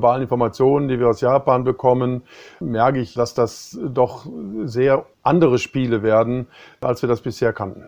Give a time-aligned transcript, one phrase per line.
[0.00, 2.22] Bei allen Informationen, die wir aus Japan bekommen,
[2.60, 4.26] merke ich, dass das doch
[4.64, 6.46] sehr andere Spiele werden,
[6.80, 7.84] als wir das bisher kannten.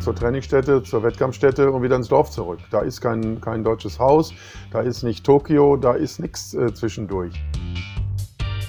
[0.00, 2.58] Zur Trainingsstätte, zur Wettkampfstätte und wieder ins Dorf zurück.
[2.72, 4.34] Da ist kein, kein deutsches Haus,
[4.72, 7.40] da ist nicht Tokio, da ist nichts äh, zwischendurch.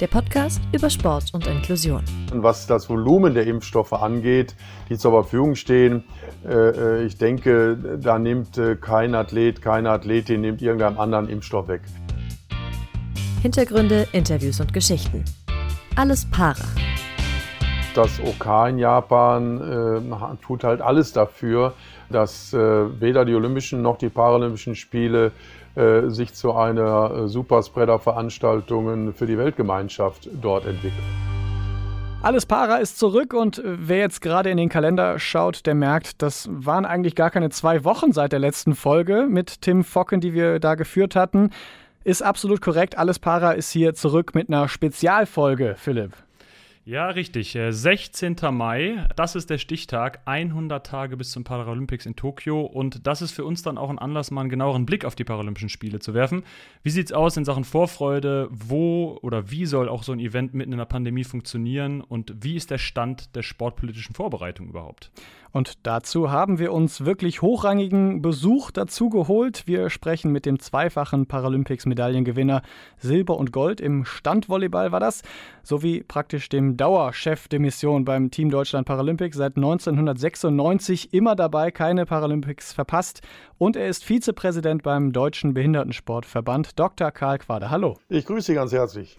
[0.02, 2.04] Der Podcast über Sport und Inklusion.
[2.32, 4.56] Was das Volumen der Impfstoffe angeht,
[4.90, 6.04] die zur Verfügung stehen,
[6.44, 11.68] äh, äh, ich denke, da nimmt äh, kein Athlet, keine Athletin nimmt irgendeinem anderen Impfstoff
[11.68, 11.82] weg.
[13.44, 15.24] Hintergründe, Interviews und Geschichten.
[15.96, 16.66] Alles Para.
[17.94, 21.76] Das OK in Japan äh, tut halt alles dafür,
[22.10, 22.58] dass äh,
[23.00, 25.32] weder die Olympischen noch die Paralympischen Spiele
[25.76, 31.04] sich zu einer Superspreader-Veranstaltung für die Weltgemeinschaft dort entwickeln.
[32.22, 36.48] Alles Para ist zurück und wer jetzt gerade in den Kalender schaut, der merkt, das
[36.50, 40.60] waren eigentlich gar keine zwei Wochen seit der letzten Folge mit Tim Focken, die wir
[40.60, 41.50] da geführt hatten.
[42.06, 42.98] Ist absolut korrekt.
[42.98, 46.14] Alles Para ist hier zurück mit einer Spezialfolge, Philipp.
[46.86, 47.58] Ja, richtig.
[47.70, 48.36] 16.
[48.42, 52.60] Äh, Mai, das ist der Stichtag, 100 Tage bis zum Paralympics in Tokio.
[52.62, 55.24] Und das ist für uns dann auch ein Anlass, mal einen genaueren Blick auf die
[55.24, 56.44] Paralympischen Spiele zu werfen.
[56.82, 58.50] Wie sieht es aus in Sachen Vorfreude?
[58.52, 62.02] Wo oder wie soll auch so ein Event mitten in der Pandemie funktionieren?
[62.02, 65.10] Und wie ist der Stand der sportpolitischen Vorbereitung überhaupt?
[65.54, 69.68] Und dazu haben wir uns wirklich hochrangigen Besuch dazu geholt.
[69.68, 72.64] Wir sprechen mit dem zweifachen Paralympics-Medaillengewinner
[72.98, 75.22] Silber und Gold im Standvolleyball war das,
[75.62, 82.08] sowie praktisch dem Dauerchef der Mission beim Team Deutschland Paralympics seit 1996 immer dabei, keine
[82.08, 83.22] Paralympics verpasst.
[83.60, 87.12] Und er ist Vizepräsident beim Deutschen Behindertensportverband, Dr.
[87.12, 87.70] Karl Quader.
[87.70, 88.00] Hallo.
[88.10, 89.16] Ich grüße Sie ganz herzlich.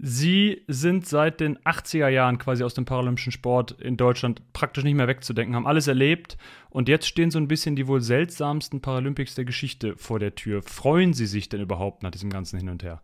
[0.00, 4.94] Sie sind seit den 80er Jahren quasi aus dem paralympischen Sport in Deutschland praktisch nicht
[4.94, 6.38] mehr wegzudenken, haben alles erlebt
[6.70, 10.62] und jetzt stehen so ein bisschen die wohl seltsamsten Paralympics der Geschichte vor der Tür.
[10.62, 13.00] Freuen Sie sich denn überhaupt nach diesem ganzen Hin und Her?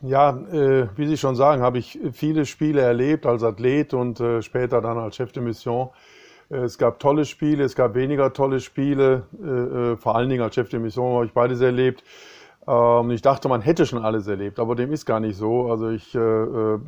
[0.00, 4.40] Ja, äh, wie Sie schon sagen, habe ich viele Spiele erlebt als Athlet und äh,
[4.40, 5.90] später dann als Chef de Mission.
[6.50, 9.24] Äh, es gab tolle Spiele, es gab weniger tolle Spiele.
[9.42, 12.04] Äh, äh, vor allen Dingen als Chef de Mission habe ich beides erlebt.
[12.66, 15.70] Ähm, ich dachte, man hätte schon alles erlebt, aber dem ist gar nicht so.
[15.70, 16.78] Also ich äh, äh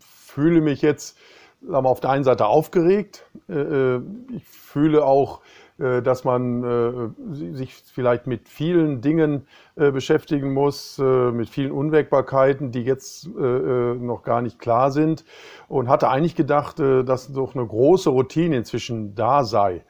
[0.00, 1.18] fühle mich jetzt
[1.66, 3.24] sagen wir, auf der einen Seite aufgeregt.
[3.48, 3.54] Äh,
[3.96, 4.00] äh
[4.34, 5.40] ich fühle auch,
[5.78, 9.46] äh, dass man äh, sich vielleicht mit vielen Dingen
[9.76, 15.24] beschäftigen muss, mit vielen Unwägbarkeiten, die jetzt noch gar nicht klar sind.
[15.68, 19.84] Und hatte eigentlich gedacht, dass doch eine große Routine inzwischen da sei.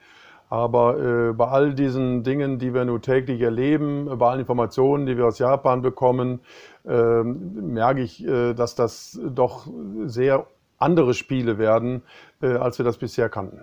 [0.50, 5.16] Aber äh, bei all diesen Dingen, die wir nur täglich erleben, bei allen Informationen, die
[5.16, 6.40] wir aus Japan bekommen,
[6.86, 9.66] äh, merke ich, äh, dass das doch
[10.06, 10.46] sehr
[10.78, 12.02] andere Spiele werden,
[12.40, 13.60] äh, als wir das bisher kannten.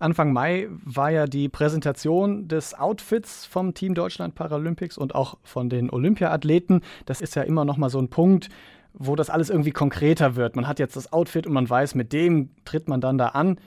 [0.00, 5.68] Anfang Mai war ja die Präsentation des Outfits vom Team Deutschland Paralympics und auch von
[5.68, 6.82] den Olympiaathleten.
[7.06, 8.48] Das ist ja immer noch mal so ein Punkt,
[8.92, 10.56] wo das alles irgendwie konkreter wird.
[10.56, 13.58] Man hat jetzt das Outfit und man weiß, mit dem tritt man dann da an.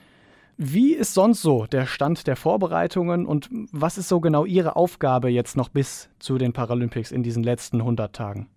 [0.64, 5.30] Wie ist sonst so der Stand der Vorbereitungen und was ist so genau Ihre Aufgabe
[5.30, 8.48] jetzt noch bis zu den Paralympics in diesen letzten 100 Tagen?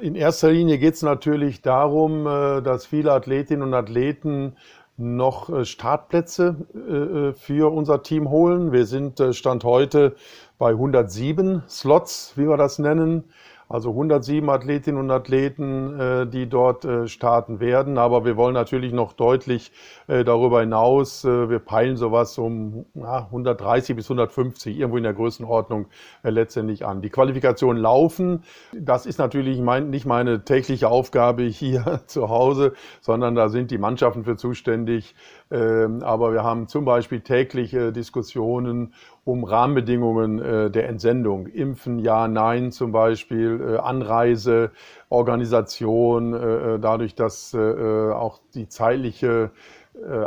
[0.00, 4.54] In erster Linie geht es natürlich darum, äh, dass viele Athletinnen und Athleten
[4.96, 8.70] noch äh, Startplätze äh, für unser Team holen.
[8.70, 10.14] Wir sind Stand heute
[10.58, 13.24] bei 107 Slots, wie wir das nennen.
[13.72, 17.96] Also 107 Athletinnen und Athleten, äh, die dort äh, starten werden.
[17.96, 19.72] Aber wir wollen natürlich noch deutlich
[20.08, 21.24] äh, darüber hinaus.
[21.24, 25.86] wir peilen sowas um 130 bis 150, irgendwo in der Größenordnung
[26.22, 27.00] letztendlich an.
[27.00, 28.42] Die Qualifikationen laufen.
[28.78, 34.24] Das ist natürlich nicht meine tägliche Aufgabe hier zu Hause, sondern da sind die Mannschaften
[34.24, 35.14] für zuständig.
[35.50, 38.92] Ähm, aber wir haben zum Beispiel tägliche Diskussionen
[39.24, 41.46] um Rahmenbedingungen äh, der Entsendung.
[41.46, 44.72] Impfen, ja, nein zum Beispiel, äh, Anreise,
[45.08, 49.50] Organisation, äh, dadurch, dass auch die zeitliche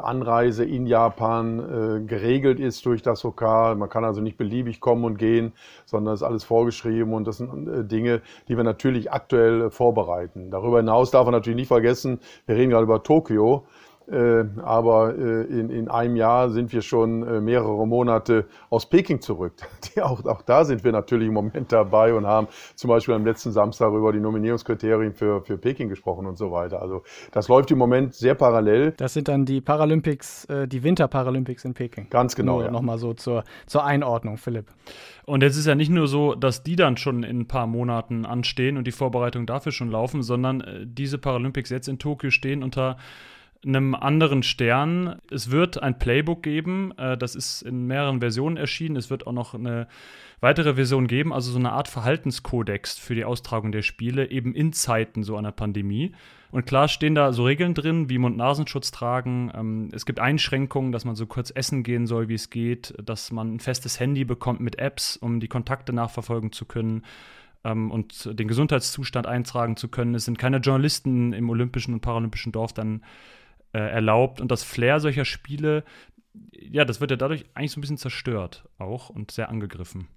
[0.04, 3.42] Anreise in Japan geregelt ist durch das OK.
[3.42, 5.54] Man kann also nicht beliebig kommen und gehen,
[5.86, 10.52] sondern ist alles vorgeschrieben und das sind Dinge, die wir natürlich aktuell vorbereiten.
[10.52, 13.66] Darüber hinaus darf man natürlich nicht vergessen, wir reden gerade über Tokio.
[14.08, 19.20] Äh, aber äh, in, in einem Jahr sind wir schon äh, mehrere Monate aus Peking
[19.20, 19.54] zurück.
[19.96, 23.26] Die, auch, auch da sind wir natürlich im Moment dabei und haben zum Beispiel am
[23.26, 26.82] letzten Samstag über die Nominierungskriterien für, für Peking gesprochen und so weiter.
[26.82, 28.94] Also das läuft im Moment sehr parallel.
[28.98, 32.08] Das sind dann die Paralympics, die Winterparalympics in Peking.
[32.10, 32.58] Ganz genau.
[32.58, 32.72] Nur ja.
[32.72, 34.68] Nochmal so zur, zur Einordnung, Philipp.
[35.26, 38.26] Und jetzt ist ja nicht nur so, dass die dann schon in ein paar Monaten
[38.26, 42.98] anstehen und die Vorbereitungen dafür schon laufen, sondern diese Paralympics jetzt in Tokio stehen unter
[43.66, 45.20] einem anderen Stern.
[45.32, 48.96] Es wird ein Playbook geben, äh, das ist in mehreren Versionen erschienen.
[48.96, 49.88] Es wird auch noch eine
[50.40, 54.74] weitere Version geben, also so eine Art Verhaltenskodex für die Austragung der Spiele, eben in
[54.74, 56.14] Zeiten so einer Pandemie.
[56.52, 59.52] Und klar stehen da so Regeln drin, wie Mund-Nasenschutz tragen.
[59.54, 63.32] Ähm, es gibt Einschränkungen, dass man so kurz essen gehen soll, wie es geht, dass
[63.32, 67.04] man ein festes Handy bekommt mit Apps, um die Kontakte nachverfolgen zu können
[67.66, 70.16] ähm, und den Gesundheitszustand eintragen zu können.
[70.16, 73.02] Es sind keine Journalisten im olympischen und paralympischen Dorf dann
[73.76, 74.40] äh, erlaubt.
[74.40, 75.84] Und das Flair solcher Spiele
[76.72, 80.08] ja, das wird ja dadurch eigentlich so ein bisschen zerstört auch und sehr angegriffen.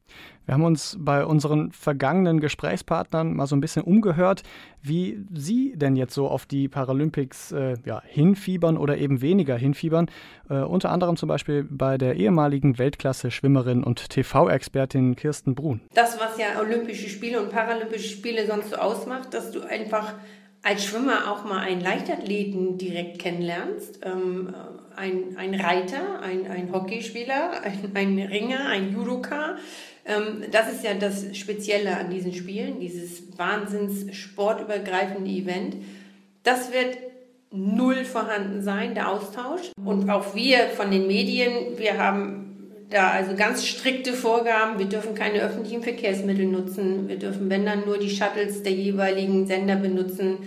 [0.47, 4.43] Wir haben uns bei unseren vergangenen Gesprächspartnern mal so ein bisschen umgehört,
[4.83, 10.11] wie sie denn jetzt so auf die Paralympics äh, ja, hinfiebern oder eben weniger hinfiebern.
[10.49, 15.81] Äh, unter anderem zum Beispiel bei der ehemaligen Weltklasse-Schwimmerin und TV-Expertin Kirsten Brun.
[15.95, 20.15] Das, was ja Olympische Spiele und Paralympische Spiele sonst so ausmacht, dass du einfach
[20.63, 24.01] als Schwimmer auch mal einen Leichtathleten direkt kennenlernst.
[24.05, 24.55] Ähm,
[24.97, 29.57] ein, ein Reiter, ein, ein Hockeyspieler, ein, ein Ringer, ein Judoka.
[30.05, 35.77] Ähm, das ist ja das Spezielle an diesen Spielen, dieses wahnsinns sportübergreifende Event.
[36.43, 36.99] Das wird
[37.51, 39.71] null vorhanden sein, der Austausch.
[39.85, 42.48] Und auch wir von den Medien, wir haben
[42.91, 44.79] da also ganz strikte Vorgaben.
[44.79, 47.09] Wir dürfen keine öffentlichen Verkehrsmittel nutzen.
[47.09, 50.39] Wir dürfen, wenn dann, nur die Shuttles der jeweiligen Sender benutzen.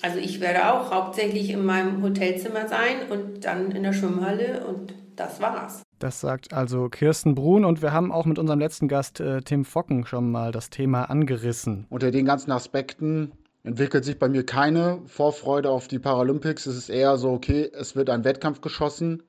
[0.00, 4.94] Also ich werde auch hauptsächlich in meinem Hotelzimmer sein und dann in der Schwimmhalle und
[5.16, 5.82] das war's.
[5.98, 9.64] Das sagt also Kirsten Brun und wir haben auch mit unserem letzten Gast äh, Tim
[9.64, 11.86] Focken schon mal das Thema angerissen.
[11.90, 16.66] Unter den ganzen Aspekten entwickelt sich bei mir keine Vorfreude auf die Paralympics.
[16.66, 19.22] Es ist eher so, okay, es wird ein Wettkampf geschossen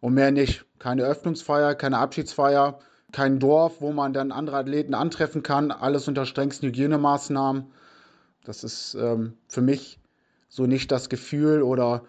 [0.00, 0.64] und mehr nicht.
[0.78, 2.78] Keine Öffnungsfeier, keine Abschiedsfeier,
[3.12, 7.66] kein Dorf, wo man dann andere Athleten antreffen kann, alles unter strengsten Hygienemaßnahmen.
[8.44, 9.98] Das ist ähm, für mich
[10.48, 12.04] so nicht das Gefühl oder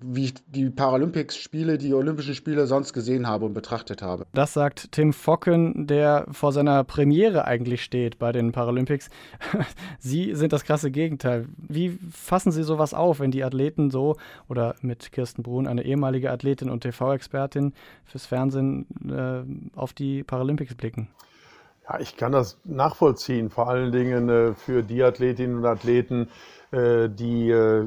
[0.00, 4.26] wie ich die Paralympics-Spiele, die Olympischen Spiele sonst gesehen habe und betrachtet habe.
[4.32, 9.10] Das sagt Tim Focken, der vor seiner Premiere eigentlich steht bei den Paralympics.
[9.98, 11.46] Sie sind das krasse Gegenteil.
[11.56, 14.16] Wie fassen Sie sowas auf, wenn die Athleten so
[14.48, 17.72] oder mit Kirsten Brun, eine ehemalige Athletin und TV-Expertin
[18.04, 21.08] fürs Fernsehen, äh, auf die Paralympics blicken?
[21.88, 26.28] Ja, ich kann das nachvollziehen, vor allen Dingen äh, für die Athletinnen und Athleten,
[26.70, 27.86] äh, die äh,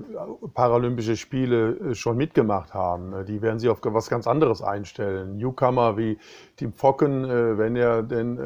[0.56, 3.26] Paralympische Spiele schon mitgemacht haben.
[3.26, 5.38] Die werden sich auf was ganz anderes einstellen.
[5.38, 6.18] Newcomer wie
[6.58, 7.28] Tim Focken,
[7.58, 8.38] wenn er denn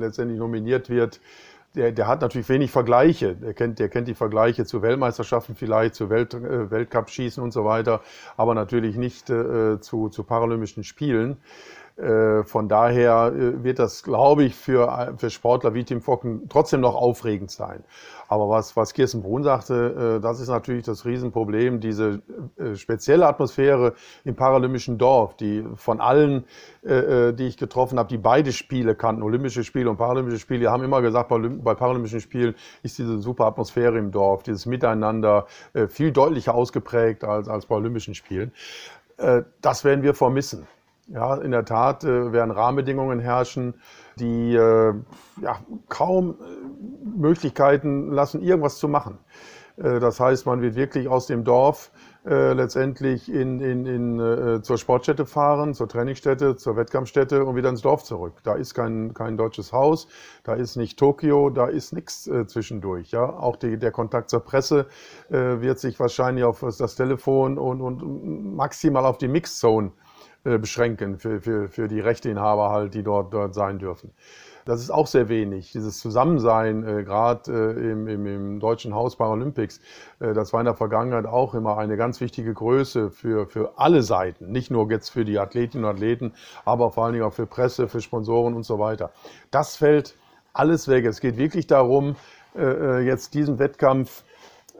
[0.00, 1.20] letztendlich nominiert wird,
[1.74, 3.34] der, der hat natürlich wenig Vergleiche.
[3.34, 8.00] Der kennt, der kennt die Vergleiche zu Weltmeisterschaften vielleicht, zu Welt, Weltcup-Schießen und so weiter,
[8.36, 11.36] aber natürlich nicht äh, zu, zu Paralympischen Spielen.
[11.96, 16.80] Äh, von daher äh, wird das, glaube ich, für, für Sportler wie Tim Focken trotzdem
[16.80, 17.84] noch aufregend sein.
[18.26, 22.20] Aber was, was Kirsten Brun sagte, äh, das ist natürlich das Riesenproblem, diese
[22.74, 23.94] spezielle Atmosphäre
[24.24, 26.44] im paralympischen Dorf, die von allen,
[26.82, 31.02] die ich getroffen habe, die beide Spiele kannten, Olympische Spiele und Paralympische Spiele, haben immer
[31.02, 35.46] gesagt, bei Paralympischen Spielen ist diese super Atmosphäre im Dorf, dieses Miteinander
[35.88, 38.52] viel deutlicher ausgeprägt als, als bei Olympischen Spielen.
[39.60, 40.66] Das werden wir vermissen.
[41.08, 43.74] Ja, in der Tat äh, werden Rahmenbedingungen herrschen,
[44.16, 44.94] die äh,
[45.42, 45.58] ja,
[45.88, 49.18] kaum äh, Möglichkeiten lassen, irgendwas zu machen.
[49.76, 51.90] Äh, das heißt, man wird wirklich aus dem Dorf
[52.24, 57.68] äh, letztendlich in, in, in, äh, zur Sportstätte fahren, zur Trainingsstätte, zur Wettkampfstätte und wieder
[57.68, 58.34] ins Dorf zurück.
[58.42, 60.08] Da ist kein, kein deutsches Haus,
[60.42, 63.10] da ist nicht Tokio, da ist nichts zwischendurch.
[63.10, 63.24] Ja?
[63.24, 64.86] Auch die, der Kontakt zur Presse
[65.28, 70.03] wird sich wahrscheinlich auf das Telefon und, und maximal auf die Mixzone äh,
[70.44, 74.12] beschränken für, für, für die Rechteinhaber halt, die dort, dort sein dürfen.
[74.64, 75.72] Das ist auch sehr wenig.
[75.72, 79.80] Dieses Zusammensein, äh, gerade äh, im, im, im Deutschen Haus Paralympics,
[80.20, 84.02] äh, das war in der Vergangenheit auch immer eine ganz wichtige Größe für, für alle
[84.02, 84.50] Seiten.
[84.50, 86.32] Nicht nur jetzt für die Athletinnen und Athleten,
[86.64, 89.10] aber vor allen Dingen auch für Presse, für Sponsoren und so weiter.
[89.50, 90.14] Das fällt
[90.54, 91.04] alles weg.
[91.04, 92.16] Es geht wirklich darum,
[92.56, 94.33] äh, äh jetzt diesen Wettkampf äh,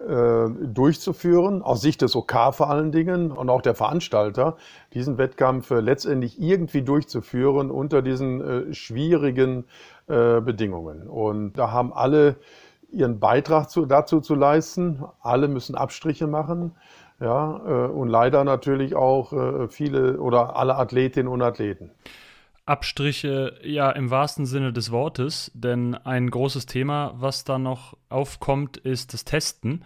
[0.04, 4.56] durchzuführen, aus Sicht des OK vor allen Dingen und auch der Veranstalter,
[4.92, 9.64] diesen Wettkampf äh, letztendlich irgendwie durchzuführen unter diesen äh, schwierigen
[10.06, 11.08] äh, Bedingungen.
[11.08, 12.37] Und da haben alle
[12.90, 15.04] ihren Beitrag zu, dazu zu leisten.
[15.20, 16.73] Alle müssen Abstriche machen.
[17.20, 21.90] Ja, äh, und leider natürlich auch äh, viele oder alle Athletinnen und Athleten.
[22.66, 28.76] Abstriche ja im wahrsten Sinne des Wortes, denn ein großes Thema, was da noch aufkommt,
[28.78, 29.85] ist das Testen.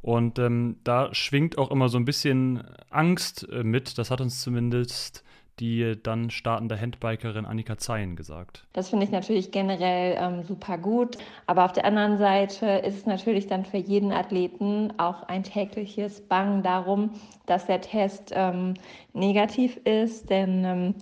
[0.00, 3.98] Und ähm, da schwingt auch immer so ein bisschen Angst äh, mit.
[3.98, 5.24] Das hat uns zumindest
[5.60, 8.66] die dann startende Handbikerin Annika Zeyen gesagt.
[8.72, 11.18] Das finde ich natürlich generell ähm, super gut.
[11.46, 16.22] Aber auf der anderen Seite ist es natürlich dann für jeden Athleten auch ein tägliches
[16.22, 17.10] Bangen darum,
[17.44, 18.74] dass der Test ähm,
[19.12, 20.30] negativ ist.
[20.30, 20.94] Denn ähm,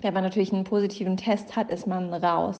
[0.00, 2.56] wenn man natürlich einen positiven Test hat, ist man raus.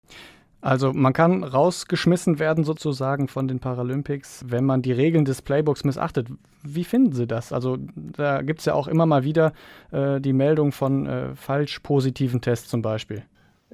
[0.62, 5.84] Also man kann rausgeschmissen werden sozusagen von den Paralympics, wenn man die Regeln des Playbooks
[5.84, 6.28] missachtet.
[6.62, 7.52] Wie finden Sie das?
[7.52, 9.52] Also da gibt es ja auch immer mal wieder
[9.92, 13.22] äh, die Meldung von äh, falsch positiven Tests zum Beispiel.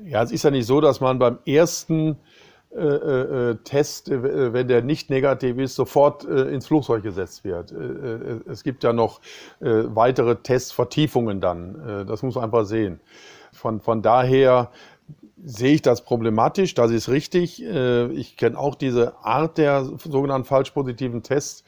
[0.05, 2.17] Ja, es ist ja nicht so, dass man beim ersten
[2.75, 7.73] äh, äh, äh Test, äh, wenn der nicht negativ ist, sofort ins Flugzeug gesetzt wird.
[7.73, 9.21] es gibt ja noch
[9.61, 12.05] weitere Testvertiefungen dann.
[12.07, 13.01] das muss man einfach sehen.
[13.53, 14.71] Von, von daher
[15.45, 17.63] sehe ich das problematisch, das ist richtig.
[17.63, 21.65] Äh, ich kenne auch diese Art der sogenannten falsch positiven Tests.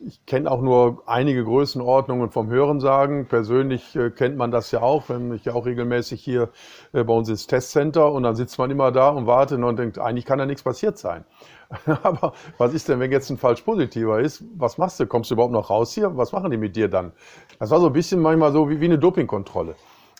[0.00, 3.26] Ich kenne auch nur einige Größenordnungen vom Hörensagen.
[3.26, 6.50] Persönlich äh, kennt man das ja auch, wenn ich ja auch regelmäßig hier
[6.92, 9.98] äh, bei uns ins Testcenter und dann sitzt man immer da und wartet und denkt,
[9.98, 11.24] eigentlich kann da nichts passiert sein.
[12.02, 14.44] Aber was ist denn, wenn jetzt ein falsch positiver ist?
[14.56, 15.06] Was machst du?
[15.06, 16.16] Kommst du überhaupt noch raus hier?
[16.16, 17.12] Was machen die mit dir dann?
[17.58, 19.74] Das war so ein bisschen manchmal so wie, wie eine Dopingkontrolle.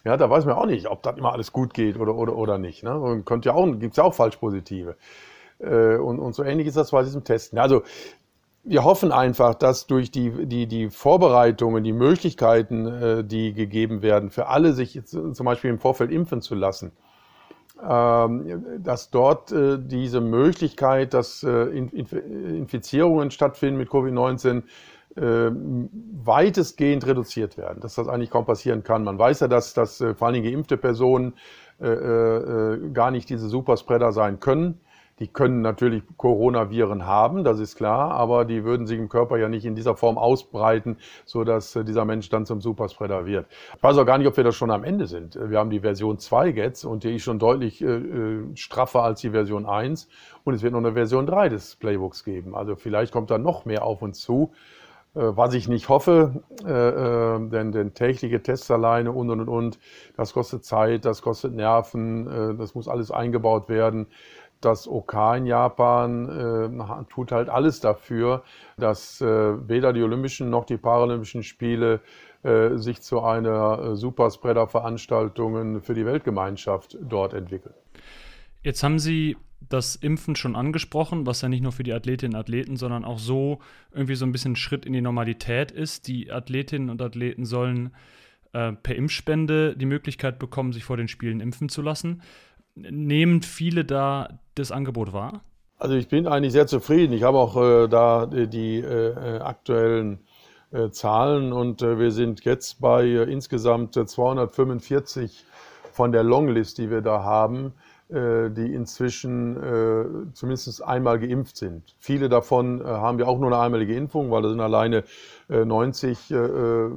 [0.08, 2.56] Ja, da weiß man auch nicht, ob das immer alles gut geht oder, oder, oder
[2.56, 2.82] nicht.
[2.82, 2.98] Ne?
[2.98, 4.96] Und könnte ja auch, gibt es ja auch Falschpositive.
[5.58, 7.58] Äh, und, und so ähnlich ist das bei diesem Testen.
[7.58, 7.82] Also
[8.64, 14.30] wir hoffen einfach, dass durch die, die, die Vorbereitungen, die Möglichkeiten, äh, die gegeben werden,
[14.30, 16.92] für alle sich zum Beispiel im Vorfeld impfen zu lassen,
[17.86, 24.62] ähm, dass dort äh, diese Möglichkeit, dass äh, Infizierungen stattfinden mit Covid-19, äh,
[25.16, 29.04] weitestgehend reduziert werden, dass das eigentlich kaum passieren kann.
[29.04, 31.34] Man weiß ja, dass, dass äh, vor allem geimpfte Personen
[31.80, 34.80] äh, äh, gar nicht diese Superspreader sein können.
[35.20, 39.48] Die können natürlich Coronaviren haben, das ist klar, aber die würden sich im Körper ja
[39.48, 43.46] nicht in dieser Form ausbreiten, so dass äh, dieser Mensch dann zum Superspreader wird.
[43.76, 45.38] Ich weiß auch gar nicht, ob wir da schon am Ende sind.
[45.40, 49.30] Wir haben die Version 2 jetzt und die ist schon deutlich äh, straffer als die
[49.30, 50.08] Version 1
[50.44, 52.54] und es wird noch eine Version 3 des Playbooks geben.
[52.54, 54.52] Also vielleicht kommt da noch mehr auf uns zu.
[55.18, 59.78] Äh, was ich nicht hoffe, äh, äh, denn, denn tägliche Tests alleine und und und,
[60.16, 64.06] das kostet Zeit, das kostet Nerven, das muss alles eingebaut werden.
[64.60, 68.42] Das OK in Japan tut halt alles dafür,
[68.76, 72.00] dass weder die Olympischen noch die Paralympischen Spiele
[72.42, 77.74] sich zu einer Superspreader-Veranstaltung für die Weltgemeinschaft dort entwickeln.
[78.64, 82.40] Jetzt haben Sie das Impfen schon angesprochen, was ja nicht nur für die Athletinnen und
[82.40, 83.58] Athleten, sondern auch so
[83.92, 86.08] irgendwie so ein bisschen ein Schritt in die Normalität ist.
[86.08, 87.94] Die Athletinnen und Athleten sollen
[88.52, 92.22] äh, per Impfspende die Möglichkeit bekommen, sich vor den Spielen impfen zu lassen.
[92.74, 95.42] Nehmen viele da das Angebot wahr?
[95.78, 97.12] Also ich bin eigentlich sehr zufrieden.
[97.12, 100.20] Ich habe auch äh, da die, die äh, aktuellen
[100.70, 105.44] äh, Zahlen und äh, wir sind jetzt bei äh, insgesamt 245
[105.92, 111.94] von der Longlist, die wir da haben äh, die inzwischen äh, zumindest einmal geimpft sind.
[111.98, 115.04] Viele davon äh, haben ja auch nur eine einmalige Impfung, weil da sind alleine
[115.50, 116.90] äh, 90 äh, äh,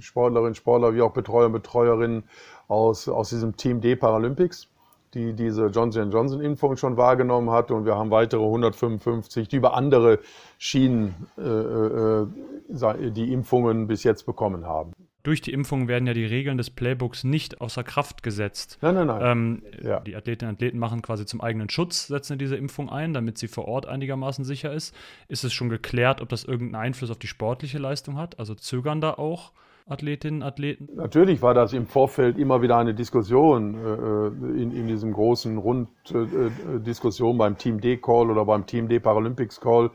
[0.00, 2.24] Sportlerinnen, Sportler wie auch Betreuer und Betreuerinnen
[2.68, 4.68] aus, aus diesem Team D Paralympics
[5.14, 9.72] die diese Johnson Johnson Impfung schon wahrgenommen hat und wir haben weitere 155, die über
[9.72, 10.18] andere
[10.58, 16.70] Schienen die Impfungen bis jetzt bekommen haben durch die Impfung werden ja die Regeln des
[16.70, 18.78] Playbooks nicht außer Kraft gesetzt.
[18.80, 19.20] Nein, nein, nein.
[19.22, 20.00] Ähm, ja.
[20.00, 23.48] Die Athletinnen und Athleten machen quasi zum eigenen Schutz, setzen diese Impfung ein, damit sie
[23.48, 24.94] vor Ort einigermaßen sicher ist.
[25.28, 28.38] Ist es schon geklärt, ob das irgendeinen Einfluss auf die sportliche Leistung hat?
[28.38, 29.52] Also zögern da auch
[29.88, 30.88] Athletinnen, und Athleten?
[30.94, 37.34] Natürlich war das im Vorfeld immer wieder eine Diskussion äh, in, in diesem großen Runddiskussion
[37.34, 39.90] äh, beim Team D-Call oder beim Team D Paralympics Call,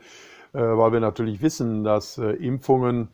[0.52, 3.08] äh, weil wir natürlich wissen, dass äh, Impfungen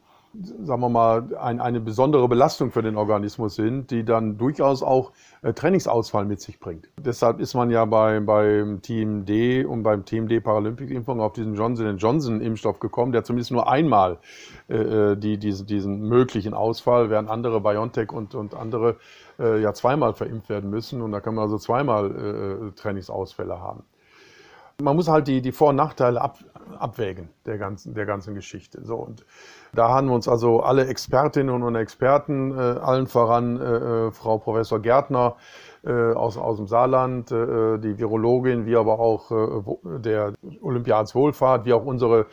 [0.63, 5.11] sagen wir mal, ein, eine besondere Belastung für den Organismus sind, die dann durchaus auch
[5.43, 6.89] äh, Trainingsausfall mit sich bringt.
[7.05, 11.55] Deshalb ist man ja bei, beim Team D und beim Team D Paralympic-Impfung auf diesen
[11.55, 14.19] Johnson Johnson-Impfstoff gekommen, der zumindest nur einmal
[14.69, 18.97] äh, äh, die, diesen, diesen möglichen Ausfall, während andere BioNTech und, und andere
[19.41, 21.03] äh, ja zweimal verimpft werden müssen.
[21.03, 23.83] Und da kann man also zweimal äh, Trainingsausfälle haben.
[24.81, 26.39] Man muss halt die, die Vor- und Nachteile ab,
[26.79, 28.85] abwägen der ganzen, der ganzen Geschichte.
[28.85, 29.25] So, und
[29.73, 34.81] da haben uns also alle Expertinnen und Experten, äh, allen voran äh, äh Frau Professor
[34.81, 35.37] Gärtner
[35.83, 41.65] äh, aus, aus dem Saarland, äh, die Virologin, wie aber auch äh, der Olympiads Wohlfahrt,
[41.65, 42.27] wie auch unsere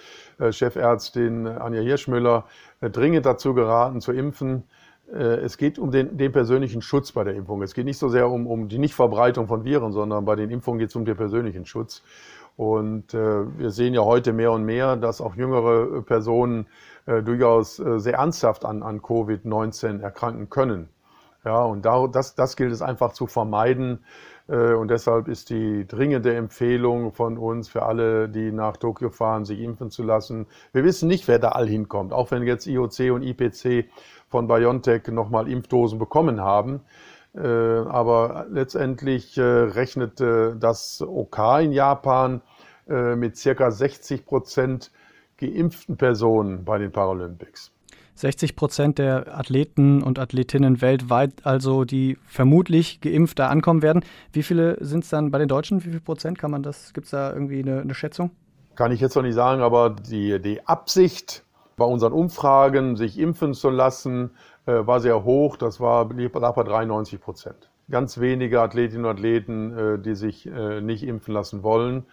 [0.52, 2.46] Chefärztin Anja Hirschmüller,
[2.82, 4.64] dringend dazu geraten, zu impfen.
[5.10, 7.64] Es geht um den, den, persönlichen Schutz bei der Impfung.
[7.64, 10.80] Es geht nicht so sehr um, um die Nichtverbreitung von Viren, sondern bei den Impfungen
[10.80, 12.04] geht es um den persönlichen Schutz.
[12.58, 16.66] Und äh, wir sehen ja heute mehr und mehr, dass auch jüngere Personen
[17.06, 20.90] äh, durchaus äh, sehr ernsthaft an, an Covid-19 erkranken können.
[21.46, 24.00] Ja, und da, das, das gilt es einfach zu vermeiden.
[24.50, 29.46] Äh, und deshalb ist die dringende Empfehlung von uns für alle, die nach Tokio fahren,
[29.46, 30.48] sich impfen zu lassen.
[30.74, 33.86] Wir wissen nicht, wer da all hinkommt, auch wenn jetzt IOC und IPC
[34.30, 36.82] von BioNTech nochmal Impfdosen bekommen haben.
[37.38, 42.42] Äh, aber letztendlich äh, rechnet das OK in Japan
[42.90, 44.92] mit circa 60 Prozent
[45.38, 47.74] geimpften Personen bei den Paralympics.
[48.18, 54.04] 60 Prozent der Athleten und Athletinnen weltweit, also die vermutlich geimpft da ankommen werden.
[54.34, 55.86] Wie viele sind es dann bei den Deutschen?
[55.86, 56.94] Wie viel Prozent kann man das?
[56.94, 58.32] Gibt es da irgendwie eine, eine, Schätzung?
[58.76, 61.44] Kann ich jetzt noch nicht sagen, aber die, die Absicht
[61.76, 65.58] bei unseren Umfragen, sich impfen zu lassen, äh, war sehr hoch.
[65.58, 67.70] Das war lag bei 93 Prozent.
[67.90, 72.06] Ganz wenige Athletinnen und Athleten, äh, die sich äh, nicht impfen lassen wollen.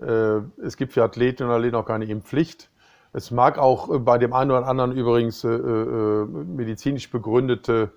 [0.00, 2.70] Äh, es gibt für Athletinnen und Athleten auch keine Impfpflicht.
[3.12, 7.92] Es mag auch äh, bei dem einen oder anderen übrigens äh, äh, medizinisch begründete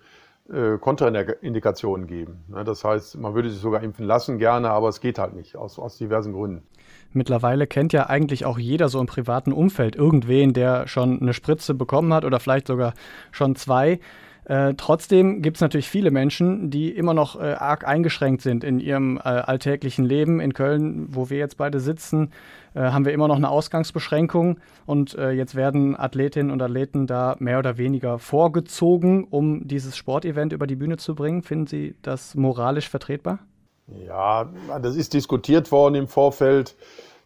[0.52, 2.44] äh, Kontraindikationen geben.
[2.50, 5.56] Ne, das heißt, man würde sich sogar impfen lassen gerne, aber es geht halt nicht,
[5.56, 6.68] aus, aus diversen Gründen.
[7.14, 11.74] Mittlerweile kennt ja eigentlich auch jeder so im privaten Umfeld irgendwen, der schon eine Spritze
[11.74, 12.94] bekommen hat oder vielleicht sogar
[13.32, 14.00] schon zwei.
[14.46, 18.80] Äh, trotzdem gibt es natürlich viele Menschen, die immer noch äh, arg eingeschränkt sind in
[18.80, 20.42] ihrem äh, alltäglichen Leben.
[20.42, 22.32] In Köln, wo wir jetzt beide sitzen,
[22.74, 27.38] äh, haben wir immer noch eine Ausgangsbeschränkung und äh, jetzt werden Athletinnen und Athleten da
[27.40, 31.42] mehr oder weniger vorgezogen, um dieses Sportevent über die Bühne zu bringen.
[31.42, 33.40] Finden Sie das moralisch vertretbar?
[33.88, 34.50] Ja,
[34.82, 36.76] das ist diskutiert worden im Vorfeld.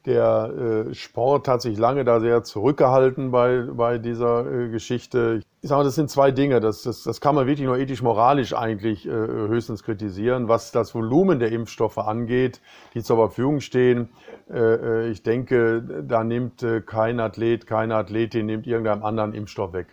[0.06, 5.42] Der äh, Sport hat sich lange da sehr zurückgehalten bei, bei dieser äh, Geschichte.
[5.62, 6.62] Ich sage mal, das sind zwei Dinge.
[6.62, 10.48] Das, das, das kann man wirklich nur ethisch-moralisch eigentlich äh, höchstens kritisieren.
[10.48, 12.62] Was das Volumen der Impfstoffe angeht,
[12.94, 14.08] die zur Verfügung stehen,
[14.50, 19.74] äh, äh, ich denke, da nimmt äh, kein Athlet, keine Athletin nimmt irgendeinem anderen Impfstoff
[19.74, 19.88] weg.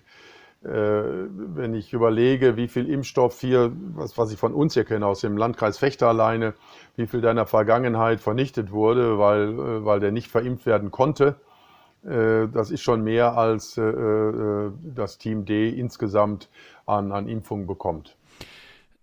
[0.64, 5.06] Äh, wenn ich überlege, wie viel Impfstoff hier, was, was ich von uns hier kenne,
[5.06, 6.54] aus dem Landkreis Fechter alleine,
[6.96, 11.36] wie viel deiner Vergangenheit vernichtet wurde, weil, äh, weil der nicht verimpft werden konnte,
[12.02, 16.48] äh, das ist schon mehr als das Team D insgesamt
[16.86, 18.16] an, an Impfungen bekommt.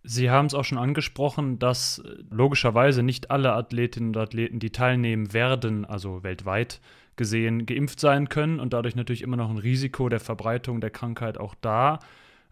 [0.04, 5.34] Sie haben es auch schon angesprochen, dass logischerweise nicht alle Athletinnen und Athleten, die teilnehmen
[5.34, 6.82] werden, also weltweit,
[7.16, 11.38] gesehen geimpft sein können und dadurch natürlich immer noch ein Risiko der Verbreitung der Krankheit
[11.38, 12.00] auch da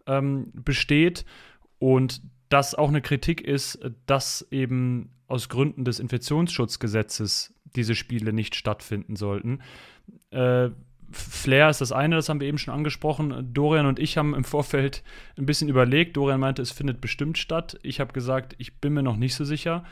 [0.06, 1.26] ähm, besteht.
[1.80, 8.56] Und das auch eine Kritik ist, dass eben aus Gründen des Infektionsschutzgesetzes diese Spiele nicht
[8.56, 9.62] stattfinden sollten.
[10.32, 10.70] Äh,
[11.12, 13.50] Flair ist das eine, das haben wir eben schon angesprochen.
[13.54, 15.04] Dorian und ich haben im Vorfeld
[15.38, 16.18] ein bisschen überlegt.
[16.18, 17.80] Dorian meinte, es findet bestimmt statt.
[17.84, 19.84] Ich habe gesagt, ich bin mir noch nicht so sicher.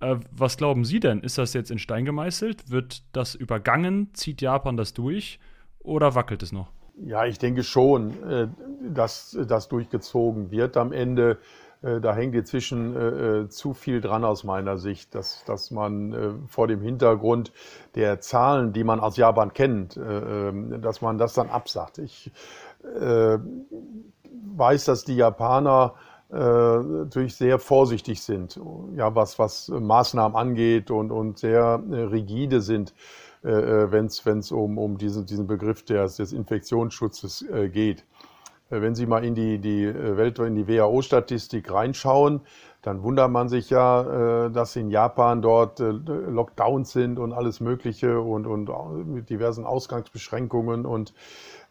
[0.00, 1.20] Äh, was glauben Sie denn?
[1.20, 2.70] Ist das jetzt in Stein gemeißelt?
[2.70, 4.10] Wird das übergangen?
[4.14, 5.38] Zieht Japan das durch?
[5.80, 6.72] Oder wackelt es noch?
[6.96, 8.48] Ja, ich denke schon, äh,
[8.88, 11.38] dass das durchgezogen wird am Ende.
[11.84, 16.30] Äh, da hängt inzwischen äh, zu viel dran aus meiner Sicht, dass, dass man äh,
[16.46, 17.52] vor dem Hintergrund
[17.94, 21.98] der Zahlen, die man aus Japan kennt, äh, ähm, dass man das dann absagt.
[21.98, 22.30] Ich
[24.56, 25.94] weiß, dass die Japaner
[26.30, 28.60] äh, natürlich sehr vorsichtig sind,
[28.96, 32.94] ja, was, was Maßnahmen angeht und, und sehr äh, rigide sind,
[33.44, 38.04] äh, äh wenn es um, um diesen, diesen Begriff des, des Infektionsschutzes äh, geht.
[38.70, 42.40] Äh, wenn Sie mal in die, die Welt, in die WHO-Statistik reinschauen,
[42.82, 48.46] dann wundert man sich ja, dass in Japan dort Lockdowns sind und alles Mögliche und,
[48.46, 48.68] und
[49.06, 51.14] mit diversen Ausgangsbeschränkungen und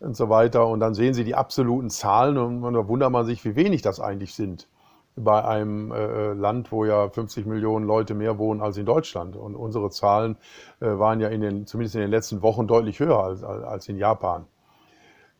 [0.04, 0.68] und so weiter.
[0.68, 4.00] Und dann sehen Sie die absoluten Zahlen und da wundert man sich, wie wenig das
[4.00, 4.68] eigentlich sind
[5.16, 9.36] bei einem äh, Land, wo ja 50 Millionen Leute mehr wohnen als in Deutschland.
[9.36, 10.38] Und unsere Zahlen
[10.80, 13.98] äh, waren ja in den, zumindest in den letzten Wochen deutlich höher als, als in
[13.98, 14.46] Japan.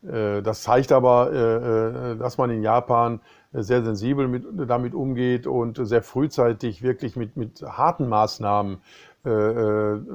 [0.06, 3.20] Äh, das zeigt aber, äh, äh, dass man in Japan
[3.52, 8.78] sehr sensibel mit, damit umgeht und sehr frühzeitig wirklich mit, mit harten Maßnahmen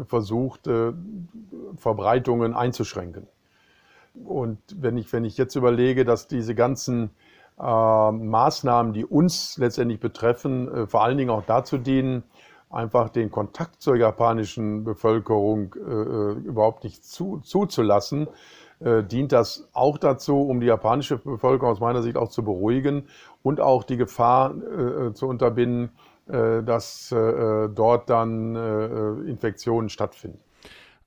[0.08, 0.70] versucht,
[1.78, 3.26] Verbreitungen einzuschränken.
[4.24, 7.10] Und wenn ich, wenn ich jetzt überlege, dass diese ganzen
[7.58, 12.22] Maßnahmen, die uns letztendlich betreffen, vor allen Dingen auch dazu dienen,
[12.70, 18.28] einfach den Kontakt zur japanischen Bevölkerung überhaupt nicht zu, zuzulassen,
[18.80, 23.04] äh, dient das auch dazu, um die japanische Bevölkerung aus meiner Sicht auch zu beruhigen
[23.44, 25.92] und auch die Gefahr äh, zu unterbinden,
[26.32, 28.56] dass dort dann
[29.26, 30.38] Infektionen stattfinden.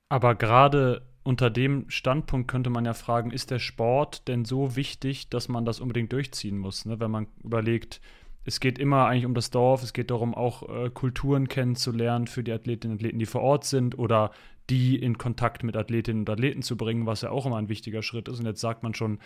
[0.09, 5.29] Aber gerade unter dem Standpunkt könnte man ja fragen, ist der Sport denn so wichtig,
[5.29, 6.85] dass man das unbedingt durchziehen muss?
[6.85, 6.99] Ne?
[6.99, 8.01] Wenn man überlegt,
[8.45, 12.43] es geht immer eigentlich um das Dorf, es geht darum, auch äh, Kulturen kennenzulernen für
[12.43, 14.31] die Athletinnen und Athleten, die vor Ort sind oder
[14.69, 18.01] die in Kontakt mit Athletinnen und Athleten zu bringen, was ja auch immer ein wichtiger
[18.01, 18.39] Schritt ist.
[18.39, 19.19] Und jetzt sagt man schon,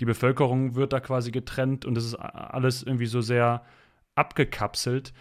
[0.00, 3.62] die Bevölkerung wird da quasi getrennt und es ist alles irgendwie so sehr
[4.14, 5.12] abgekapselt.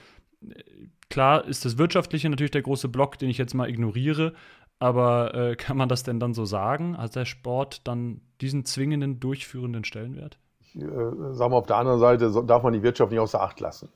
[1.10, 4.34] Klar ist das Wirtschaftliche natürlich der große Block, den ich jetzt mal ignoriere,
[4.80, 6.98] aber äh, kann man das denn dann so sagen?
[6.98, 10.38] Hat der Sport dann diesen zwingenden, durchführenden Stellenwert?
[10.60, 10.88] Ich, äh,
[11.34, 13.90] sagen wir, auf der anderen Seite darf man die Wirtschaft nicht außer Acht lassen.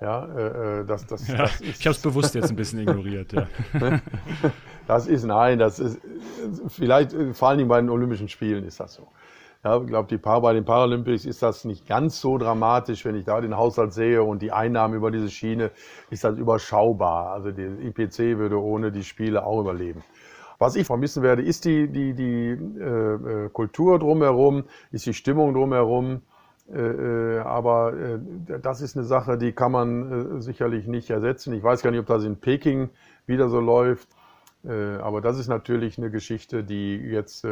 [0.00, 2.80] Ja, äh, äh das, das, ja, das ist, ich habe es bewusst jetzt ein bisschen
[2.80, 3.32] ignoriert.
[3.32, 3.48] Ja.
[4.86, 6.00] das ist, nein, das ist,
[6.68, 9.08] vielleicht, äh, vor allen Dingen bei den Olympischen Spielen ist das so.
[9.64, 13.06] Ja, ich glaube, bei den Paralympics ist das nicht ganz so dramatisch.
[13.06, 15.70] Wenn ich da den Haushalt sehe und die Einnahmen über diese Schiene,
[16.10, 17.32] ist das überschaubar.
[17.32, 20.04] Also die IPC würde ohne die Spiele auch überleben.
[20.58, 25.54] Was ich vermissen werde, ist die, die, die äh, äh Kultur drumherum, ist die Stimmung
[25.54, 26.20] drumherum.
[26.70, 28.18] Äh, äh, aber äh,
[28.60, 31.54] das ist eine Sache, die kann man äh, sicherlich nicht ersetzen.
[31.54, 32.90] Ich weiß gar nicht, ob das in Peking
[33.26, 34.08] wieder so läuft.
[34.66, 37.44] Aber das ist natürlich eine Geschichte, die jetzt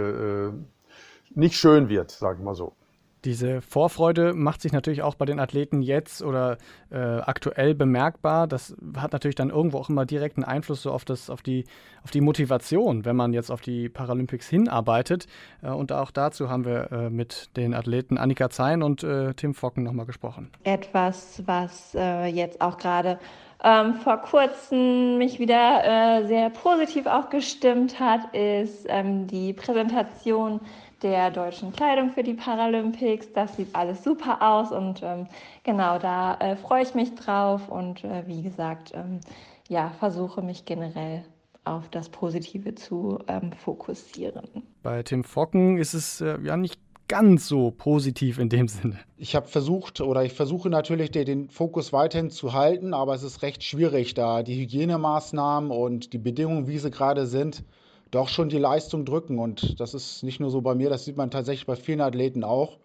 [1.35, 2.75] nicht schön wird, sage ich mal so.
[3.25, 6.59] Diese Vorfreude macht sich natürlich auch bei den Athleten jetzt oder
[6.91, 8.49] äh, aktuell bemerkbar.
[8.49, 11.65] Das hat natürlich dann irgendwo auch immer direkten Einfluss so auf, das, auf, die,
[12.03, 15.27] auf die Motivation, wenn man jetzt auf die Paralympics hinarbeitet.
[15.63, 19.55] Äh, und auch dazu haben wir äh, mit den Athleten Annika Zein und äh, Tim
[19.55, 20.51] Focken nochmal gesprochen.
[20.65, 23.19] Etwas, was äh, jetzt auch gerade
[23.65, 30.61] ähm, vor kurzem mich wieder äh, sehr positiv auch gestimmt hat, ist ähm, die Präsentation
[31.03, 33.33] der deutschen Kleidung für die Paralympics.
[33.33, 35.27] Das sieht alles super aus und ähm,
[35.65, 39.21] genau da äh, freue ich mich drauf und äh, wie gesagt, ähm,
[39.69, 41.25] ja, versuche mich generell
[41.65, 44.49] auf das Positive zu ähm, fokussieren.
[44.83, 48.99] Bei Tim Focken ist es äh, ja nicht ganz so positiv in dem Sinne.
[49.17, 53.23] Ich habe versucht oder ich versuche natürlich den, den, Fokus weiterhin zu halten, aber es
[53.23, 57.65] ist recht schwierig, da die Hygienemaßnahmen und die Bedingungen, wie sie gerade sind,
[58.13, 59.41] doch schon die Leistung drücken.
[59.41, 62.45] Und das ist nicht nur so bei mir, das sieht man tatsächlich bei vielen Athleten
[62.45, 62.79] auch,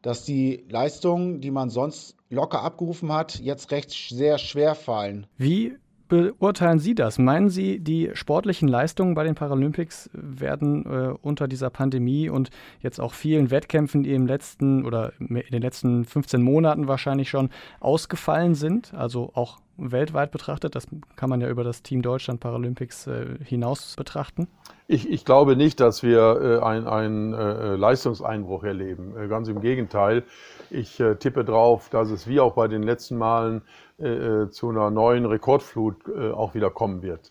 [0.00, 5.26] dass die Leistungen, die man sonst locker abgerufen hat, jetzt recht sehr schwer fallen.
[5.36, 5.76] Wie
[6.08, 7.18] beurteilen Sie das?
[7.18, 13.00] Meinen Sie, die sportlichen Leistungen bei den Paralympics werden äh, unter dieser Pandemie und jetzt
[13.00, 18.54] auch vielen Wettkämpfen, die im letzten oder in den letzten 15 Monaten wahrscheinlich schon ausgefallen
[18.54, 20.74] sind, also auch weltweit betrachtet?
[20.74, 24.48] Das kann man ja über das Team Deutschland Paralympics äh, hinaus betrachten.
[24.86, 29.14] Ich, ich, glaube nicht, dass wir äh, einen äh, Leistungseinbruch erleben.
[29.16, 30.24] Äh, ganz im Gegenteil.
[30.68, 33.62] Ich äh, tippe drauf, dass es wie auch bei den letzten Malen
[33.98, 35.96] äh, zu einer neuen Rekordflut
[36.34, 37.30] auch wieder kommen wird.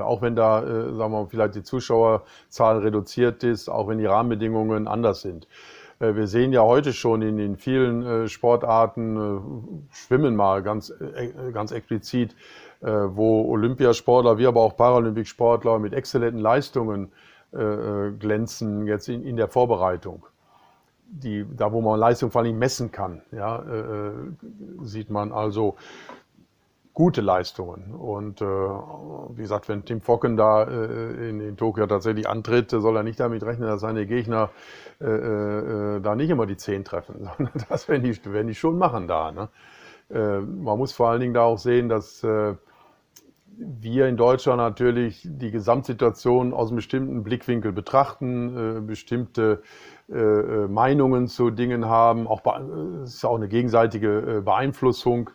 [0.00, 4.88] auch wenn da, sagen wir mal, vielleicht die Zuschauerzahl reduziert ist, auch wenn die Rahmenbedingungen
[4.88, 5.46] anders sind.
[5.98, 10.92] Äh, wir sehen ja heute schon in den vielen äh, Sportarten, äh, Schwimmen mal ganz,
[11.52, 12.34] ganz explizit,
[12.80, 17.10] wo Olympiasportler, wie aber auch Paralympicsportler mit exzellenten Leistungen
[17.50, 20.26] glänzen jetzt in, in der Vorbereitung.
[21.08, 23.64] Die, da, wo man Leistung vor allem messen kann, ja,
[24.82, 25.76] sieht man also
[26.96, 27.92] gute Leistungen.
[27.92, 32.96] Und äh, wie gesagt, wenn Tim Focken da äh, in, in, Tokio tatsächlich antritt, soll
[32.96, 34.48] er nicht damit rechnen, dass seine Gegner
[35.02, 38.78] äh, äh, da nicht immer die Zehn treffen, sondern das werden die, werden die schon
[38.78, 39.30] machen da.
[39.30, 39.48] Ne?
[40.08, 42.54] Äh, man muss vor allen Dingen da auch sehen, dass äh,
[43.58, 49.62] wir in Deutschland natürlich die Gesamtsituation aus einem bestimmten Blickwinkel betrachten, bestimmte
[50.08, 52.26] Meinungen zu Dingen haben.
[52.26, 52.42] Auch
[53.02, 55.30] es ist auch eine gegenseitige Beeinflussung.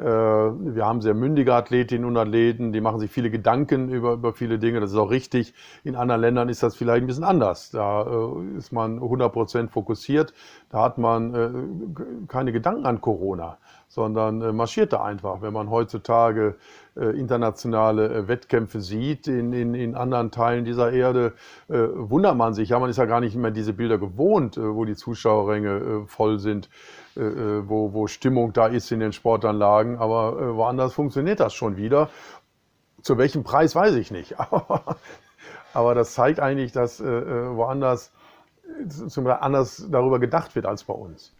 [0.00, 4.32] Äh, wir haben sehr mündige Athletinnen und Athleten, die machen sich viele Gedanken über, über
[4.32, 4.80] viele Dinge.
[4.80, 5.52] Das ist auch richtig.
[5.84, 7.70] In anderen Ländern ist das vielleicht ein bisschen anders.
[7.70, 10.32] Da äh, ist man 100 Prozent fokussiert.
[10.70, 13.58] Da hat man äh, keine Gedanken an Corona,
[13.90, 15.42] sondern marschiert da einfach.
[15.42, 16.54] Wenn man heutzutage
[16.94, 21.32] internationale Wettkämpfe sieht in, in, in anderen Teilen dieser Erde,
[21.68, 22.70] wundert man sich.
[22.70, 26.68] Ja, man ist ja gar nicht mehr diese Bilder gewohnt, wo die Zuschauerränge voll sind.
[27.16, 31.52] Äh, äh, wo, wo Stimmung da ist in den Sportanlagen, aber äh, woanders funktioniert das
[31.52, 32.08] schon wieder.
[33.02, 34.36] Zu welchem Preis weiß ich nicht.
[35.74, 38.12] aber das zeigt eigentlich, dass woanders
[38.88, 41.34] zum anders darüber gedacht wird als bei uns.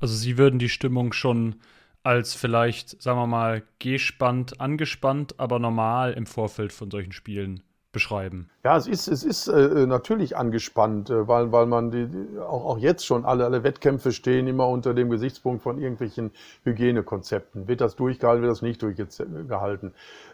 [0.00, 1.56] Also Sie würden die Stimmung schon
[2.02, 8.48] als vielleicht, sagen wir mal, gespannt, angespannt, aber normal im Vorfeld von solchen Spielen beschreiben?
[8.64, 12.08] Ja, es ist, es ist äh, natürlich angespannt, äh, weil, weil man die,
[12.38, 16.30] auch, auch jetzt schon alle, alle Wettkämpfe stehen immer unter dem Gesichtspunkt von irgendwelchen
[16.64, 17.66] Hygienekonzepten.
[17.68, 19.92] Wird das durchgehalten, wird das nicht durchgehalten?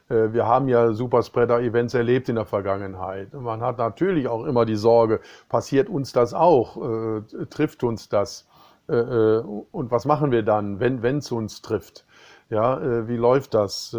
[0.09, 3.33] Äh, wir haben ja Superspreader-Events erlebt in der Vergangenheit.
[3.33, 6.77] Man hat natürlich auch immer die Sorge, passiert uns das auch?
[6.77, 8.47] Äh, trifft uns das?
[8.89, 12.05] Äh, äh, und was machen wir dann, wenn es uns trifft?
[12.49, 13.93] Ja, wie läuft das?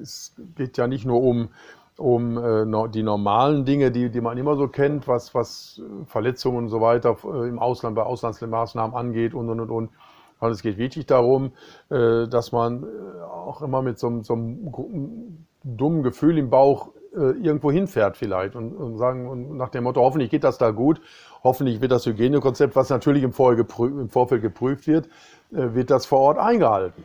[0.00, 1.50] es geht ja nicht nur um
[1.98, 6.68] um äh, die normalen Dinge, die, die man immer so kennt, was, was Verletzungen und
[6.68, 9.90] so weiter äh, im Ausland bei Auslandsmaßnahmen angeht und und und und.
[10.38, 11.52] Und es geht wirklich darum,
[11.88, 17.30] äh, dass man äh, auch immer mit so, so einem dummen Gefühl im Bauch äh,
[17.40, 21.00] irgendwo hinfährt vielleicht und, und sagen und nach dem Motto, hoffentlich geht das da gut,
[21.46, 25.06] hoffentlich wird das Hygienekonzept, was natürlich im, im Vorfeld geprüft wird,
[25.52, 27.04] äh, wird das vor Ort eingehalten.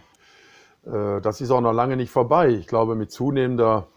[0.86, 2.49] Äh, das ist auch noch lange nicht vorbei.
[2.49, 3.88] Ich glaube, mit zunehmender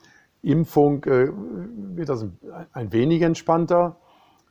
[0.43, 1.31] Impfung äh,
[1.97, 2.27] wird das
[2.73, 3.97] ein wenig entspannter.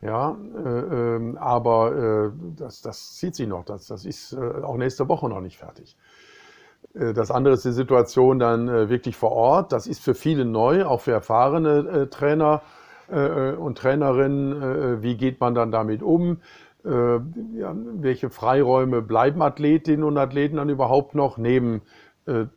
[0.02, 3.64] Ja, äh, ähm, aber das, das zieht sich noch.
[3.64, 5.96] Das, das ist auch nächste Woche noch nicht fertig.
[6.94, 9.72] Das andere ist die Situation dann wirklich vor Ort.
[9.72, 12.62] Das ist für viele neu, auch für erfahrene Trainer
[13.10, 15.02] und Trainerinnen.
[15.02, 16.38] Wie geht man dann damit um?
[16.84, 21.82] Welche Freiräume bleiben Athletinnen und Athleten dann überhaupt noch neben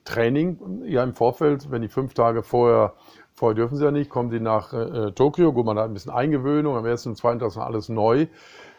[0.05, 0.85] Training?
[0.85, 2.95] Ja, im Vorfeld, wenn die fünf Tage vorher
[3.37, 6.11] Vorher dürfen sie ja nicht, kommen sie nach äh, Tokio, gut, man hat ein bisschen
[6.11, 8.29] Eingewöhnung, am ersten und zweiten Tag ist alles neu.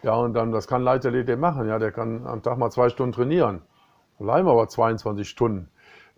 [0.02, 3.12] Ja, und dann, das kann Leichtathlet machen, ja, der kann am Tag mal zwei Stunden
[3.12, 3.62] trainieren.
[4.18, 5.68] Bleiben aber 22 Stunden.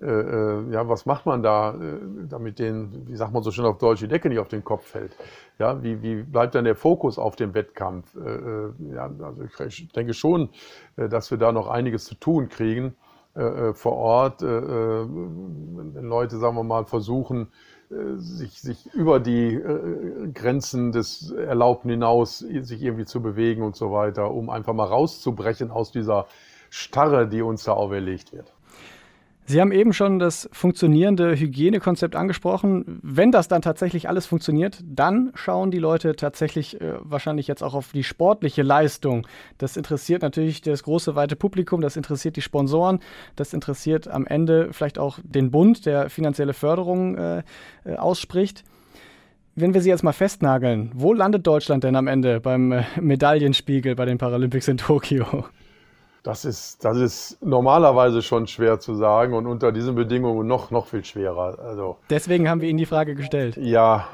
[0.03, 3.67] Äh, äh, ja, was macht man da, äh, damit den, wie sagt man so schön
[3.67, 5.15] auf Deutsch, die Decke nicht auf den Kopf fällt?
[5.59, 8.17] Ja, wie, wie bleibt dann der Fokus auf dem Wettkampf?
[8.17, 10.49] Äh, äh, ja, also ich denke schon,
[10.97, 12.95] dass wir da noch einiges zu tun kriegen
[13.33, 17.47] vor Ort, wenn Leute, sagen wir mal, versuchen,
[18.17, 23.93] sich, sich über die äh, Grenzen des Erlaubten hinaus sich irgendwie zu bewegen und so
[23.93, 26.27] weiter, um einfach mal rauszubrechen aus dieser
[26.71, 28.53] Starre, die uns da auferlegt wird.
[29.51, 33.01] Sie haben eben schon das funktionierende Hygienekonzept angesprochen.
[33.03, 37.75] Wenn das dann tatsächlich alles funktioniert, dann schauen die Leute tatsächlich äh, wahrscheinlich jetzt auch
[37.75, 39.27] auf die sportliche Leistung.
[39.59, 43.01] Das interessiert natürlich das große, weite Publikum, das interessiert die Sponsoren,
[43.35, 47.43] das interessiert am Ende vielleicht auch den Bund, der finanzielle Förderung äh,
[47.85, 48.63] äh ausspricht.
[49.57, 53.97] Wenn wir sie jetzt mal festnageln, wo landet Deutschland denn am Ende beim äh, Medaillenspiegel
[53.97, 55.47] bei den Paralympics in Tokio?
[56.23, 60.87] Das ist, das ist normalerweise schon schwer zu sagen und unter diesen Bedingungen noch, noch
[60.87, 61.59] viel schwerer.
[61.59, 63.57] Also, Deswegen haben wir Ihnen die Frage gestellt.
[63.57, 64.07] Ja,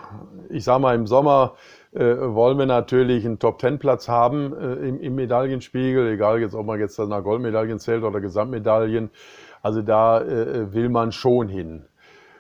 [0.48, 1.54] ich sage mal, im Sommer
[1.92, 6.78] äh, wollen wir natürlich einen Top-Ten-Platz haben äh, im, im, Medaillenspiegel, egal jetzt, ob man
[6.78, 9.10] jetzt nach Goldmedaillen zählt oder Gesamtmedaillen.
[9.62, 11.86] Also da äh, will man schon hin.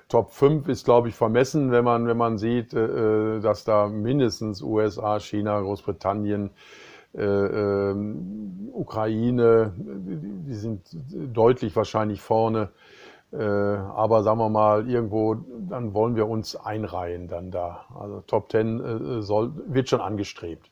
[0.08, 4.62] Top 5 ist, glaube ich, vermessen, wenn man, wenn man sieht, äh, dass da mindestens
[4.62, 6.50] USA, China, Großbritannien,
[7.16, 12.70] äh, ähm, Ukraine, die sind deutlich wahrscheinlich vorne.
[13.32, 15.34] Äh, aber sagen wir mal, irgendwo,
[15.68, 17.84] dann wollen wir uns einreihen dann da.
[17.98, 20.70] Also Top Ten äh, soll, wird schon angestrebt.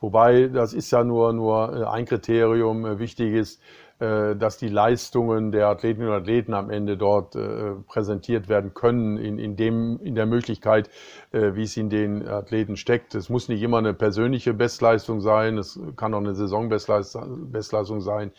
[0.00, 2.98] Wobei, das ist ja nur, nur ein Kriterium.
[2.98, 3.62] Wichtig ist, äh,
[4.02, 9.38] dass die Leistungen der Athletinnen und Athleten am Ende dort äh, präsentiert werden können, in,
[9.38, 10.90] in, dem, in der Möglichkeit,
[11.30, 13.14] äh, wie es in den Athleten steckt.
[13.14, 18.32] Es muss nicht immer eine persönliche Bestleistung sein, es kann auch eine Saisonbestleistung sein.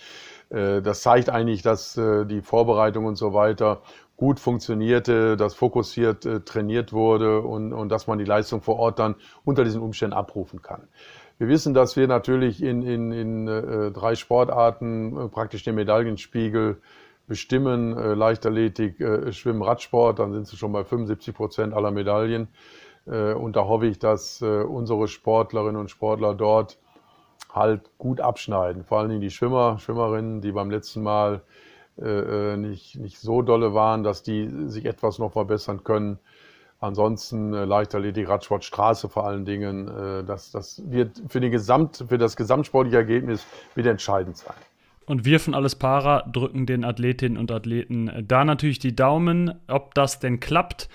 [0.50, 3.82] Das zeigt eigentlich, dass die Vorbereitung und so weiter
[4.18, 9.16] gut funktionierte, dass fokussiert trainiert wurde und, und dass man die Leistung vor Ort dann
[9.46, 10.88] unter diesen Umständen abrufen kann.
[11.44, 16.82] Wir wissen, dass wir natürlich in, in, in äh, drei Sportarten äh, praktisch den Medaillenspiegel
[17.28, 17.98] bestimmen.
[17.98, 22.48] Äh, Leichtathletik, äh, Schwimmen, Radsport, dann sind sie schon bei 75 Prozent aller Medaillen.
[23.08, 26.80] Äh, und da hoffe ich, dass unsere Sportlerinnen und Sportler dort
[27.52, 28.86] halt gut abschneiden.
[28.86, 31.42] Vor allem die Schwimmer, Schwimmerinnen, die beim letzten Mal
[31.98, 36.18] nicht, nicht so dolle waren, dass die sich etwas noch verbessern können.
[36.84, 39.88] Ansonsten äh, Leichtathletik, Radsport, Straße vor allen Dingen.
[39.88, 44.56] Äh, das, das wird für, die Gesamt, für das gesamtsportliche Ergebnis wieder entscheidend sein.
[45.06, 49.54] Und wir von Alles Para drücken den Athletinnen und Athleten äh, da natürlich die Daumen.
[49.68, 50.90] Ob das denn klappt,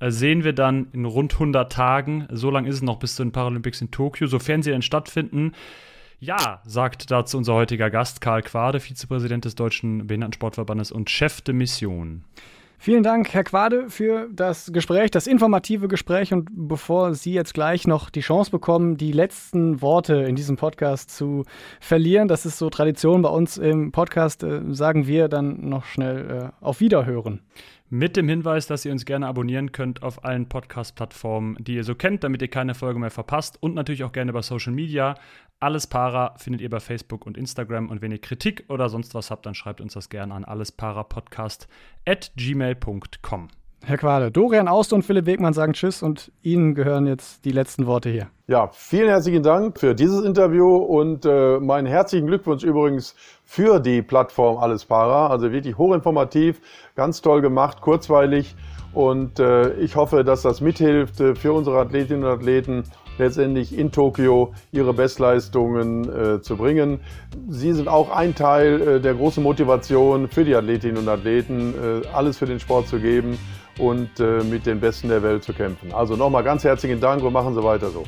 [0.00, 2.28] äh, sehen wir dann in rund 100 Tagen.
[2.30, 5.52] So lange ist es noch bis zu den Paralympics in Tokio, sofern sie denn stattfinden.
[6.20, 11.54] Ja, sagt dazu unser heutiger Gast Karl Quade, Vizepräsident des Deutschen Behindertensportverbandes und Chef de
[11.54, 12.24] Mission.
[12.84, 16.32] Vielen Dank, Herr Quade, für das Gespräch, das informative Gespräch.
[16.32, 21.16] Und bevor Sie jetzt gleich noch die Chance bekommen, die letzten Worte in diesem Podcast
[21.16, 21.44] zu
[21.78, 26.50] verlieren, das ist so Tradition bei uns im Podcast, äh, sagen wir dann noch schnell
[26.60, 27.42] äh, auf Wiederhören.
[27.94, 31.94] Mit dem Hinweis, dass ihr uns gerne abonnieren könnt auf allen Podcast-Plattformen, die ihr so
[31.94, 33.58] kennt, damit ihr keine Folge mehr verpasst.
[33.60, 35.14] Und natürlich auch gerne bei Social Media.
[35.60, 37.90] Alles Para findet ihr bei Facebook und Instagram.
[37.90, 40.46] Und wenn ihr Kritik oder sonst was habt, dann schreibt uns das gerne an
[42.72, 43.48] allesparapodcast.gmail.com.
[43.84, 47.86] Herr Quade, Dorian Aust und Philipp Wegmann sagen Tschüss und Ihnen gehören jetzt die letzten
[47.86, 48.28] Worte hier.
[48.46, 54.00] Ja, vielen herzlichen Dank für dieses Interview und äh, meinen herzlichen Glückwunsch übrigens für die
[54.00, 55.26] Plattform Alles Para.
[55.26, 56.60] Also wirklich hochinformativ,
[56.94, 58.54] ganz toll gemacht, kurzweilig
[58.92, 62.84] und äh, ich hoffe, dass das mithilft äh, für unsere Athletinnen und Athleten
[63.18, 67.00] letztendlich in Tokio ihre Bestleistungen äh, zu bringen.
[67.48, 72.06] Sie sind auch ein Teil äh, der großen Motivation für die Athletinnen und Athleten, äh,
[72.08, 73.38] alles für den Sport zu geben
[73.78, 75.92] und äh, mit den Besten der Welt zu kämpfen.
[75.92, 78.04] Also nochmal ganz herzlichen Dank und machen Sie weiter so.